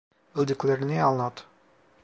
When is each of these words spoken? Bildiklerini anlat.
Bildiklerini 0.35 1.03
anlat. 1.03 1.45